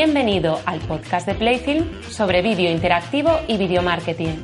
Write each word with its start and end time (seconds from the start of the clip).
Bienvenido 0.00 0.60
al 0.64 0.78
podcast 0.78 1.26
de 1.26 1.34
Playfilm 1.34 1.84
sobre 2.08 2.40
vídeo 2.40 2.70
interactivo 2.70 3.40
y 3.48 3.56
video 3.56 3.82
marketing. 3.82 4.36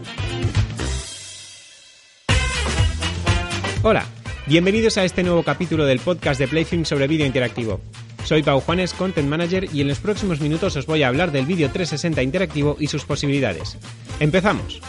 Hola, 3.85 4.05
bienvenidos 4.49 4.99
a 4.99 5.05
este 5.05 5.23
nuevo 5.23 5.45
capítulo 5.45 5.87
del 5.87 6.01
podcast 6.01 6.41
de 6.41 6.49
Playfilm 6.49 6.85
sobre 6.85 7.07
vídeo 7.07 7.25
interactivo. 7.25 7.81
Soy 8.25 8.43
Pau 8.43 8.59
Juanes, 8.63 8.95
Content 8.95 9.29
Manager, 9.29 9.69
y 9.73 9.81
en 9.81 9.87
los 9.87 10.01
próximos 10.01 10.41
minutos 10.41 10.75
os 10.75 10.87
voy 10.87 11.05
a 11.05 11.07
hablar 11.07 11.31
del 11.31 11.47
vídeo 11.47 11.71
360 11.71 12.21
interactivo 12.21 12.77
y 12.81 12.89
sus 12.89 13.05
posibilidades. 13.05 13.79
¡Empezamos! 14.19 14.81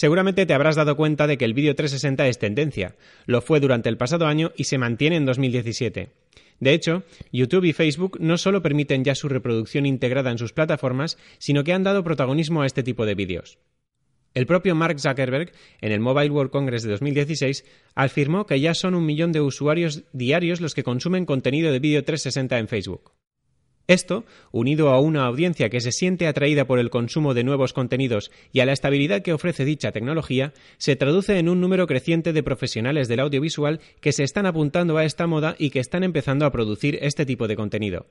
Seguramente 0.00 0.46
te 0.46 0.54
habrás 0.54 0.76
dado 0.76 0.96
cuenta 0.96 1.26
de 1.26 1.36
que 1.36 1.44
el 1.44 1.52
vídeo 1.52 1.74
360 1.74 2.26
es 2.26 2.38
tendencia. 2.38 2.96
Lo 3.26 3.42
fue 3.42 3.60
durante 3.60 3.90
el 3.90 3.98
pasado 3.98 4.26
año 4.26 4.50
y 4.56 4.64
se 4.64 4.78
mantiene 4.78 5.16
en 5.16 5.26
2017. 5.26 6.08
De 6.58 6.72
hecho, 6.72 7.02
YouTube 7.32 7.66
y 7.66 7.74
Facebook 7.74 8.16
no 8.18 8.38
solo 8.38 8.62
permiten 8.62 9.04
ya 9.04 9.14
su 9.14 9.28
reproducción 9.28 9.84
integrada 9.84 10.30
en 10.30 10.38
sus 10.38 10.54
plataformas, 10.54 11.18
sino 11.36 11.64
que 11.64 11.74
han 11.74 11.82
dado 11.82 12.02
protagonismo 12.02 12.62
a 12.62 12.66
este 12.66 12.82
tipo 12.82 13.04
de 13.04 13.14
vídeos. 13.14 13.58
El 14.32 14.46
propio 14.46 14.74
Mark 14.74 14.98
Zuckerberg, 14.98 15.52
en 15.82 15.92
el 15.92 16.00
Mobile 16.00 16.30
World 16.30 16.50
Congress 16.50 16.82
de 16.82 16.92
2016, 16.92 17.66
afirmó 17.94 18.46
que 18.46 18.58
ya 18.58 18.72
son 18.72 18.94
un 18.94 19.04
millón 19.04 19.32
de 19.32 19.42
usuarios 19.42 20.04
diarios 20.14 20.62
los 20.62 20.74
que 20.74 20.82
consumen 20.82 21.26
contenido 21.26 21.70
de 21.70 21.78
vídeo 21.78 22.02
360 22.02 22.58
en 22.58 22.68
Facebook. 22.68 23.12
Esto, 23.90 24.24
unido 24.52 24.90
a 24.90 25.00
una 25.00 25.24
audiencia 25.24 25.68
que 25.68 25.80
se 25.80 25.90
siente 25.90 26.28
atraída 26.28 26.64
por 26.64 26.78
el 26.78 26.90
consumo 26.90 27.34
de 27.34 27.42
nuevos 27.42 27.72
contenidos 27.72 28.30
y 28.52 28.60
a 28.60 28.64
la 28.64 28.72
estabilidad 28.72 29.22
que 29.22 29.32
ofrece 29.32 29.64
dicha 29.64 29.90
tecnología, 29.90 30.52
se 30.78 30.94
traduce 30.94 31.40
en 31.40 31.48
un 31.48 31.60
número 31.60 31.88
creciente 31.88 32.32
de 32.32 32.44
profesionales 32.44 33.08
del 33.08 33.18
audiovisual 33.18 33.80
que 34.00 34.12
se 34.12 34.22
están 34.22 34.46
apuntando 34.46 34.96
a 34.96 35.04
esta 35.04 35.26
moda 35.26 35.56
y 35.58 35.70
que 35.70 35.80
están 35.80 36.04
empezando 36.04 36.46
a 36.46 36.52
producir 36.52 37.00
este 37.02 37.26
tipo 37.26 37.48
de 37.48 37.56
contenido. 37.56 38.06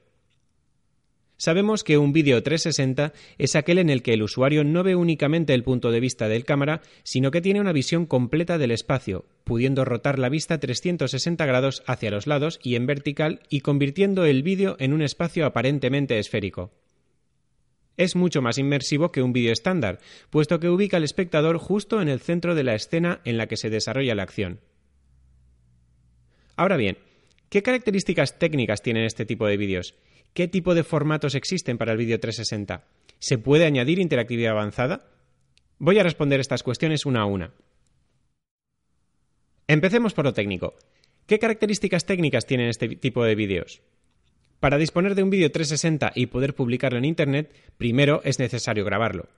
Sabemos 1.39 1.85
que 1.85 1.97
un 1.97 2.11
vídeo 2.11 2.43
360 2.43 3.13
es 3.37 3.55
aquel 3.55 3.77
en 3.77 3.89
el 3.89 4.03
que 4.03 4.11
el 4.11 4.23
usuario 4.23 4.65
no 4.65 4.83
ve 4.83 4.97
únicamente 4.97 5.53
el 5.53 5.63
punto 5.63 5.89
de 5.89 6.01
vista 6.01 6.27
del 6.27 6.43
cámara, 6.43 6.81
sino 7.03 7.31
que 7.31 7.39
tiene 7.39 7.61
una 7.61 7.71
visión 7.71 8.05
completa 8.05 8.57
del 8.57 8.71
espacio, 8.71 9.23
pudiendo 9.45 9.85
rotar 9.85 10.19
la 10.19 10.27
vista 10.27 10.59
360 10.59 11.45
grados 11.45 11.81
hacia 11.87 12.11
los 12.11 12.27
lados 12.27 12.59
y 12.61 12.75
en 12.75 12.85
vertical 12.87 13.39
y 13.49 13.61
convirtiendo 13.61 14.25
el 14.25 14.43
vídeo 14.43 14.75
en 14.79 14.91
un 14.91 15.01
espacio 15.01 15.45
aparentemente 15.45 16.19
esférico. 16.19 16.73
Es 17.95 18.17
mucho 18.17 18.41
más 18.41 18.57
inmersivo 18.57 19.13
que 19.13 19.21
un 19.21 19.31
vídeo 19.31 19.53
estándar, 19.53 19.99
puesto 20.29 20.59
que 20.59 20.67
ubica 20.67 20.97
al 20.97 21.05
espectador 21.05 21.57
justo 21.57 22.01
en 22.01 22.09
el 22.09 22.19
centro 22.19 22.53
de 22.53 22.65
la 22.65 22.75
escena 22.75 23.21
en 23.23 23.37
la 23.37 23.47
que 23.47 23.55
se 23.55 23.69
desarrolla 23.69 24.13
la 24.13 24.23
acción. 24.23 24.59
Ahora 26.57 26.75
bien, 26.75 26.97
¿qué 27.47 27.63
características 27.63 28.39
técnicas 28.39 28.81
tienen 28.81 29.05
este 29.05 29.25
tipo 29.25 29.47
de 29.47 29.55
vídeos? 29.55 29.95
¿Qué 30.33 30.47
tipo 30.47 30.75
de 30.75 30.83
formatos 30.83 31.35
existen 31.35 31.77
para 31.77 31.91
el 31.91 31.97
vídeo 31.97 32.19
360? 32.19 32.85
¿Se 33.19 33.37
puede 33.37 33.65
añadir 33.65 33.99
interactividad 33.99 34.51
avanzada? 34.51 35.09
Voy 35.77 35.99
a 35.99 36.03
responder 36.03 36.39
estas 36.39 36.63
cuestiones 36.63 37.05
una 37.05 37.21
a 37.21 37.25
una. 37.25 37.53
Empecemos 39.67 40.13
por 40.13 40.25
lo 40.25 40.33
técnico. 40.33 40.75
¿Qué 41.25 41.39
características 41.39 42.05
técnicas 42.05 42.45
tienen 42.45 42.69
este 42.69 42.87
tipo 42.95 43.23
de 43.23 43.35
vídeos? 43.35 43.81
Para 44.59 44.77
disponer 44.77 45.15
de 45.15 45.23
un 45.23 45.29
vídeo 45.29 45.51
360 45.51 46.11
y 46.15 46.25
poder 46.25 46.55
publicarlo 46.55 46.97
en 46.97 47.05
Internet, 47.05 47.53
primero 47.77 48.21
es 48.23 48.39
necesario 48.39 48.83
grabarlo. 48.83 49.29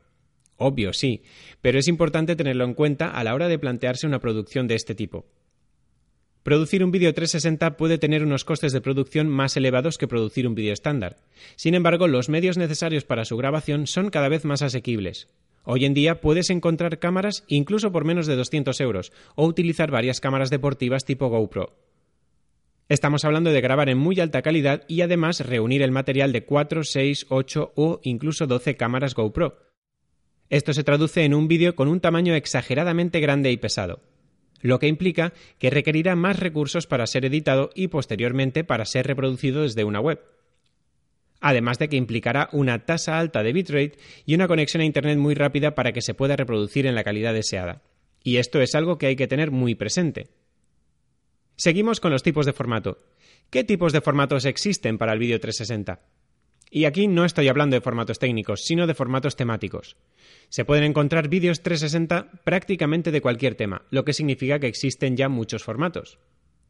Obvio, 0.57 0.93
sí, 0.93 1.23
pero 1.61 1.79
es 1.79 1.87
importante 1.87 2.35
tenerlo 2.35 2.65
en 2.65 2.75
cuenta 2.75 3.09
a 3.09 3.23
la 3.23 3.33
hora 3.33 3.47
de 3.47 3.59
plantearse 3.59 4.07
una 4.07 4.19
producción 4.19 4.67
de 4.67 4.75
este 4.75 4.95
tipo. 4.95 5.25
Producir 6.43 6.83
un 6.83 6.89
vídeo 6.89 7.13
360 7.13 7.77
puede 7.77 7.99
tener 7.99 8.23
unos 8.23 8.45
costes 8.45 8.73
de 8.73 8.81
producción 8.81 9.29
más 9.29 9.55
elevados 9.57 9.99
que 9.99 10.07
producir 10.07 10.47
un 10.47 10.55
vídeo 10.55 10.73
estándar. 10.73 11.17
Sin 11.55 11.75
embargo, 11.75 12.07
los 12.07 12.29
medios 12.29 12.57
necesarios 12.57 13.03
para 13.03 13.25
su 13.25 13.37
grabación 13.37 13.85
son 13.85 14.09
cada 14.09 14.27
vez 14.27 14.43
más 14.43 14.63
asequibles. 14.63 15.29
Hoy 15.63 15.85
en 15.85 15.93
día 15.93 16.19
puedes 16.19 16.49
encontrar 16.49 16.97
cámaras 16.97 17.43
incluso 17.47 17.91
por 17.91 18.05
menos 18.05 18.25
de 18.25 18.35
200 18.35 18.81
euros 18.81 19.11
o 19.35 19.45
utilizar 19.45 19.91
varias 19.91 20.19
cámaras 20.19 20.49
deportivas 20.49 21.05
tipo 21.05 21.29
GoPro. 21.29 21.75
Estamos 22.89 23.23
hablando 23.23 23.51
de 23.51 23.61
grabar 23.61 23.89
en 23.89 23.99
muy 23.99 24.19
alta 24.19 24.41
calidad 24.41 24.83
y 24.87 25.01
además 25.01 25.45
reunir 25.45 25.83
el 25.83 25.91
material 25.91 26.31
de 26.31 26.43
4, 26.43 26.83
6, 26.83 27.27
8 27.29 27.73
o 27.75 27.99
incluso 28.03 28.47
12 28.47 28.75
cámaras 28.75 29.13
GoPro. 29.13 29.59
Esto 30.49 30.73
se 30.73 30.83
traduce 30.83 31.23
en 31.23 31.35
un 31.35 31.47
vídeo 31.47 31.75
con 31.75 31.87
un 31.87 32.01
tamaño 32.01 32.33
exageradamente 32.33 33.19
grande 33.19 33.51
y 33.51 33.57
pesado 33.57 34.01
lo 34.61 34.79
que 34.79 34.87
implica 34.87 35.33
que 35.59 35.69
requerirá 35.69 36.15
más 36.15 36.39
recursos 36.39 36.87
para 36.87 37.07
ser 37.07 37.25
editado 37.25 37.69
y 37.75 37.87
posteriormente 37.87 38.63
para 38.63 38.85
ser 38.85 39.07
reproducido 39.07 39.63
desde 39.63 39.83
una 39.83 39.99
web. 39.99 40.19
Además 41.39 41.79
de 41.79 41.89
que 41.89 41.97
implicará 41.97 42.49
una 42.51 42.85
tasa 42.85 43.17
alta 43.17 43.41
de 43.41 43.53
bitrate 43.53 43.97
y 44.25 44.35
una 44.35 44.47
conexión 44.47 44.81
a 44.81 44.85
Internet 44.85 45.17
muy 45.17 45.33
rápida 45.33 45.73
para 45.73 45.91
que 45.91 46.01
se 46.01 46.13
pueda 46.13 46.35
reproducir 46.35 46.85
en 46.85 46.95
la 46.95 47.03
calidad 47.03 47.33
deseada. 47.33 47.81
Y 48.23 48.37
esto 48.37 48.61
es 48.61 48.75
algo 48.75 48.99
que 48.99 49.07
hay 49.07 49.15
que 49.15 49.27
tener 49.27 49.49
muy 49.49 49.73
presente. 49.73 50.27
Seguimos 51.55 51.99
con 51.99 52.11
los 52.11 52.23
tipos 52.23 52.45
de 52.45 52.53
formato. 52.53 52.99
¿Qué 53.49 53.63
tipos 53.63 53.91
de 53.91 54.01
formatos 54.01 54.45
existen 54.45 54.97
para 54.97 55.13
el 55.13 55.19
vídeo 55.19 55.39
360? 55.39 55.99
Y 56.73 56.85
aquí 56.85 57.09
no 57.09 57.25
estoy 57.25 57.49
hablando 57.49 57.75
de 57.75 57.81
formatos 57.81 58.17
técnicos, 58.17 58.61
sino 58.63 58.87
de 58.87 58.93
formatos 58.93 59.35
temáticos. 59.35 59.97
Se 60.47 60.63
pueden 60.63 60.85
encontrar 60.85 61.27
vídeos 61.27 61.63
360 61.63 62.31
prácticamente 62.45 63.11
de 63.11 63.19
cualquier 63.19 63.55
tema, 63.55 63.83
lo 63.91 64.05
que 64.05 64.13
significa 64.13 64.57
que 64.57 64.67
existen 64.67 65.17
ya 65.17 65.27
muchos 65.27 65.65
formatos. 65.65 66.17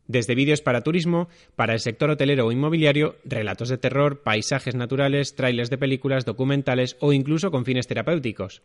Desde 0.08 0.34
vídeos 0.34 0.62
para 0.62 0.82
turismo, 0.82 1.30
para 1.56 1.74
el 1.74 1.80
sector 1.80 2.10
hotelero 2.10 2.48
o 2.48 2.52
inmobiliario, 2.52 3.16
relatos 3.26 3.70
de 3.70 3.78
terror, 3.78 4.24
paisajes 4.24 4.74
naturales, 4.74 5.36
trailers 5.36 5.70
de 5.70 5.78
películas, 5.78 6.26
documentales 6.26 6.98
o 7.00 7.14
incluso 7.14 7.52
con 7.52 7.64
fines 7.64 7.86
terapéuticos. 7.86 8.64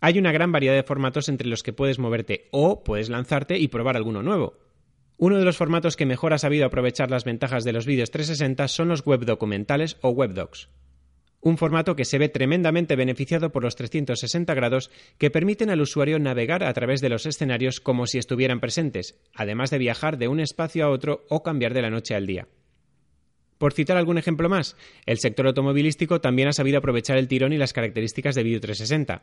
Hay 0.00 0.18
una 0.18 0.32
gran 0.32 0.52
variedad 0.52 0.74
de 0.74 0.82
formatos 0.82 1.28
entre 1.28 1.48
los 1.48 1.62
que 1.62 1.74
puedes 1.74 1.98
moverte 1.98 2.48
o 2.50 2.82
puedes 2.82 3.10
lanzarte 3.10 3.58
y 3.58 3.68
probar 3.68 3.98
alguno 3.98 4.22
nuevo. 4.22 4.54
Uno 5.24 5.38
de 5.38 5.44
los 5.44 5.56
formatos 5.56 5.94
que 5.94 6.04
mejor 6.04 6.32
ha 6.32 6.38
sabido 6.38 6.66
aprovechar 6.66 7.08
las 7.08 7.22
ventajas 7.22 7.62
de 7.62 7.72
los 7.72 7.86
vídeos 7.86 8.10
360 8.10 8.66
son 8.66 8.88
los 8.88 9.04
web 9.04 9.24
documentales 9.24 9.96
o 10.00 10.08
webdocs. 10.08 10.68
Un 11.40 11.58
formato 11.58 11.94
que 11.94 12.04
se 12.04 12.18
ve 12.18 12.28
tremendamente 12.28 12.96
beneficiado 12.96 13.52
por 13.52 13.62
los 13.62 13.76
360 13.76 14.52
grados 14.54 14.90
que 15.18 15.30
permiten 15.30 15.70
al 15.70 15.80
usuario 15.80 16.18
navegar 16.18 16.64
a 16.64 16.72
través 16.72 17.00
de 17.00 17.08
los 17.08 17.24
escenarios 17.24 17.78
como 17.78 18.08
si 18.08 18.18
estuvieran 18.18 18.58
presentes, 18.58 19.16
además 19.32 19.70
de 19.70 19.78
viajar 19.78 20.18
de 20.18 20.26
un 20.26 20.40
espacio 20.40 20.84
a 20.84 20.90
otro 20.90 21.24
o 21.28 21.44
cambiar 21.44 21.72
de 21.72 21.82
la 21.82 21.90
noche 21.90 22.16
al 22.16 22.26
día. 22.26 22.48
Por 23.58 23.74
citar 23.74 23.98
algún 23.98 24.18
ejemplo 24.18 24.48
más, 24.48 24.76
el 25.06 25.18
sector 25.18 25.46
automovilístico 25.46 26.20
también 26.20 26.48
ha 26.48 26.52
sabido 26.52 26.78
aprovechar 26.78 27.16
el 27.16 27.28
tirón 27.28 27.52
y 27.52 27.58
las 27.58 27.72
características 27.72 28.34
de 28.34 28.42
Video 28.42 28.60
360 28.60 29.22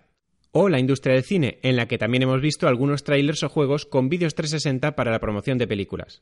o 0.51 0.69
la 0.69 0.79
industria 0.79 1.15
del 1.15 1.23
cine, 1.23 1.59
en 1.61 1.75
la 1.75 1.87
que 1.87 1.97
también 1.97 2.23
hemos 2.23 2.41
visto 2.41 2.67
algunos 2.67 3.03
trailers 3.03 3.43
o 3.43 3.49
juegos 3.49 3.85
con 3.85 4.09
vídeos 4.09 4.35
360 4.35 4.95
para 4.95 5.11
la 5.11 5.19
promoción 5.19 5.57
de 5.57 5.67
películas. 5.67 6.21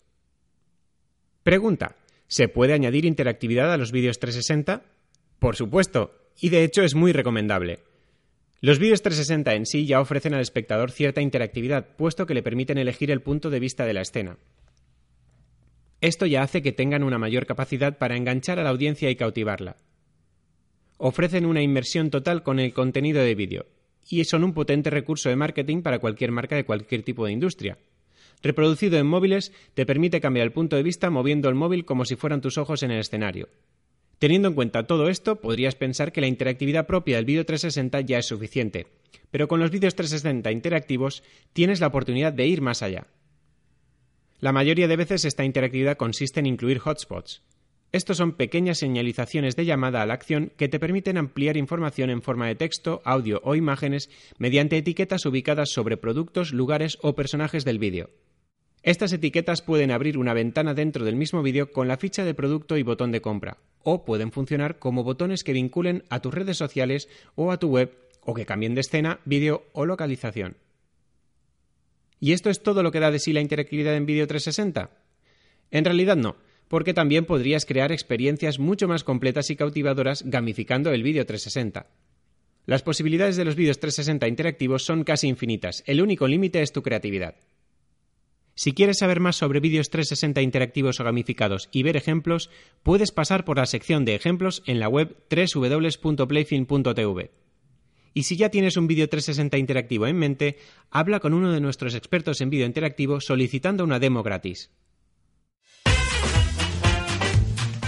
Pregunta: 1.43 1.95
¿Se 2.27 2.47
puede 2.49 2.73
añadir 2.73 3.05
interactividad 3.05 3.71
a 3.71 3.77
los 3.77 3.91
vídeos 3.91 4.19
360? 4.19 4.83
Por 5.39 5.55
supuesto, 5.55 6.11
y 6.39 6.49
de 6.49 6.63
hecho 6.63 6.83
es 6.83 6.95
muy 6.95 7.13
recomendable. 7.13 7.79
Los 8.59 8.79
vídeos 8.79 9.01
360 9.03 9.53
en 9.53 9.65
sí 9.65 9.85
ya 9.85 10.01
ofrecen 10.01 10.33
al 10.33 10.41
espectador 10.41 10.91
cierta 10.91 11.21
interactividad, 11.21 11.95
puesto 11.95 12.25
que 12.25 12.33
le 12.33 12.43
permiten 12.43 12.79
elegir 12.79 13.11
el 13.11 13.21
punto 13.21 13.49
de 13.49 13.59
vista 13.59 13.85
de 13.85 13.93
la 13.93 14.01
escena. 14.01 14.37
Esto 16.01 16.25
ya 16.25 16.41
hace 16.41 16.61
que 16.61 16.71
tengan 16.71 17.03
una 17.03 17.17
mayor 17.17 17.45
capacidad 17.45 17.97
para 17.97 18.17
enganchar 18.17 18.59
a 18.59 18.63
la 18.63 18.69
audiencia 18.69 19.09
y 19.09 19.15
cautivarla. 19.15 19.77
Ofrecen 20.97 21.45
una 21.45 21.61
inmersión 21.61 22.09
total 22.09 22.41
con 22.43 22.59
el 22.59 22.73
contenido 22.73 23.21
de 23.21 23.35
vídeo, 23.35 23.67
y 24.09 24.23
son 24.25 24.43
un 24.43 24.53
potente 24.53 24.89
recurso 24.89 25.29
de 25.29 25.35
marketing 25.35 25.81
para 25.81 25.99
cualquier 25.99 26.31
marca 26.31 26.55
de 26.55 26.65
cualquier 26.65 27.03
tipo 27.03 27.25
de 27.25 27.31
industria. 27.31 27.77
Reproducido 28.41 28.97
en 28.97 29.07
móviles, 29.07 29.51
te 29.73 29.85
permite 29.85 30.21
cambiar 30.21 30.45
el 30.45 30.53
punto 30.53 30.75
de 30.75 30.83
vista 30.83 31.09
moviendo 31.09 31.49
el 31.49 31.55
móvil 31.55 31.85
como 31.85 32.05
si 32.05 32.15
fueran 32.15 32.41
tus 32.41 32.57
ojos 32.57 32.83
en 32.83 32.91
el 32.91 32.99
escenario. 32.99 33.49
Teniendo 34.19 34.47
en 34.47 34.55
cuenta 34.55 34.87
todo 34.87 35.09
esto, 35.09 35.41
podrías 35.41 35.75
pensar 35.75 36.11
que 36.11 36.21
la 36.21 36.27
interactividad 36.27 36.87
propia 36.87 37.17
del 37.17 37.25
vídeo 37.25 37.45
360 37.45 38.01
ya 38.01 38.17
es 38.17 38.25
suficiente, 38.25 38.87
pero 39.31 39.47
con 39.47 39.59
los 39.59 39.71
vídeos 39.71 39.95
360 39.95 40.51
interactivos 40.51 41.23
tienes 41.53 41.79
la 41.79 41.87
oportunidad 41.87 42.33
de 42.33 42.47
ir 42.47 42.61
más 42.61 42.81
allá. 42.81 43.07
La 44.39 44.51
mayoría 44.51 44.87
de 44.87 44.95
veces 44.95 45.25
esta 45.25 45.43
interactividad 45.43 45.97
consiste 45.97 46.39
en 46.39 46.45
incluir 46.45 46.79
hotspots, 46.79 47.41
estos 47.91 48.17
son 48.17 48.33
pequeñas 48.33 48.79
señalizaciones 48.79 49.55
de 49.55 49.65
llamada 49.65 50.01
a 50.01 50.05
la 50.05 50.13
acción 50.13 50.51
que 50.57 50.67
te 50.67 50.79
permiten 50.79 51.17
ampliar 51.17 51.55
información 51.55 52.09
en 52.09 52.21
forma 52.21 52.47
de 52.47 52.55
texto, 52.55 53.01
audio 53.05 53.39
o 53.43 53.55
imágenes 53.55 54.09
mediante 54.37 54.77
etiquetas 54.77 55.25
ubicadas 55.25 55.71
sobre 55.71 55.95
productos, 55.95 56.51
lugares 56.51 56.97
o 57.01 57.15
personajes 57.15 57.63
del 57.63 57.79
vídeo. 57.79 58.09
Estas 58.83 59.13
etiquetas 59.13 59.61
pueden 59.61 59.91
abrir 59.91 60.17
una 60.17 60.33
ventana 60.33 60.73
dentro 60.73 61.05
del 61.05 61.15
mismo 61.15 61.41
vídeo 61.41 61.71
con 61.71 61.87
la 61.87 61.97
ficha 61.97 62.25
de 62.25 62.33
producto 62.33 62.77
y 62.77 62.83
botón 62.83 63.11
de 63.11 63.21
compra, 63.21 63.57
o 63.83 64.03
pueden 64.03 64.31
funcionar 64.31 64.79
como 64.79 65.03
botones 65.03 65.43
que 65.43 65.53
vinculen 65.53 66.03
a 66.09 66.21
tus 66.21 66.33
redes 66.33 66.57
sociales 66.57 67.07
o 67.35 67.51
a 67.51 67.57
tu 67.57 67.69
web, 67.69 67.97
o 68.21 68.33
que 68.33 68.45
cambien 68.45 68.75
de 68.75 68.81
escena, 68.81 69.21
vídeo 69.23 69.63
o 69.71 69.85
localización. 69.85 70.57
¿Y 72.19 72.33
esto 72.33 72.49
es 72.49 72.61
todo 72.61 72.83
lo 72.83 72.91
que 72.91 72.99
da 72.99 73.11
de 73.11 73.19
sí 73.19 73.31
la 73.31 73.41
interactividad 73.41 73.95
en 73.95 74.05
vídeo 74.05 74.27
360? 74.27 74.89
En 75.71 75.85
realidad 75.85 76.15
no, 76.15 76.35
porque 76.67 76.93
también 76.93 77.25
podrías 77.25 77.65
crear 77.65 77.91
experiencias 77.91 78.59
mucho 78.59 78.87
más 78.87 79.03
completas 79.03 79.49
y 79.49 79.55
cautivadoras 79.55 80.23
gamificando 80.25 80.91
el 80.91 81.03
vídeo 81.03 81.25
360. 81.25 81.87
Las 82.65 82.83
posibilidades 82.83 83.37
de 83.37 83.45
los 83.45 83.55
vídeos 83.55 83.79
360 83.79 84.27
interactivos 84.27 84.83
son 84.83 85.03
casi 85.03 85.27
infinitas, 85.27 85.83
el 85.85 86.01
único 86.01 86.27
límite 86.27 86.61
es 86.61 86.73
tu 86.73 86.83
creatividad. 86.83 87.35
Si 88.55 88.73
quieres 88.73 88.97
saber 88.97 89.19
más 89.19 89.35
sobre 89.35 89.59
vídeos 89.59 89.91
360 89.91 90.41
interactivos 90.41 90.99
o 90.99 91.03
gamificados 91.03 91.69
y 91.71 91.83
ver 91.83 91.95
ejemplos, 91.95 92.49
puedes 92.81 93.11
pasar 93.11 93.45
por 93.45 93.57
la 93.57 93.67
sección 93.67 94.03
de 94.03 94.15
ejemplos 94.15 94.63
en 94.65 94.79
la 94.79 94.89
web 94.89 95.15
www.playfilm.tv. 95.29 97.31
Y 98.15 98.23
si 98.23 98.35
ya 98.35 98.49
tienes 98.49 98.75
un 98.75 98.87
vídeo 98.87 99.07
360 99.07 99.59
interactivo 99.59 100.07
en 100.07 100.17
mente, 100.17 100.57
habla 100.89 101.19
con 101.19 101.35
uno 101.35 101.51
de 101.51 101.61
nuestros 101.61 101.93
expertos 101.93 102.41
en 102.41 102.49
vídeo 102.49 102.65
interactivo 102.65 103.21
solicitando 103.21 103.83
una 103.83 103.99
demo 103.99 104.23
gratis. 104.23 104.71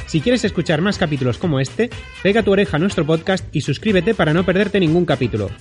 Si 0.10 0.22
quieres 0.22 0.44
escuchar 0.44 0.82
más 0.82 0.98
capítulos 0.98 1.38
como 1.38 1.60
este, 1.60 1.92
pega 2.24 2.42
tu 2.42 2.52
oreja 2.52 2.78
a 2.78 2.80
nuestro 2.80 3.06
podcast 3.06 3.46
y 3.56 3.62
suscríbete 3.62 4.16
para 4.16 4.34
no 4.34 4.44
perderte 4.44 4.80
ningún 4.80 5.06
capítulo. 5.06 5.52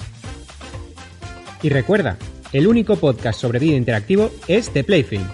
Y 1.63 1.69
recuerda, 1.69 2.17
el 2.55 2.67
único 2.67 2.97
podcast 2.97 3.39
sobre 3.39 3.59
vídeo 3.59 3.77
interactivo 3.77 4.31
es 4.47 4.71
The 4.71 4.85
Playfilm. 4.85 5.29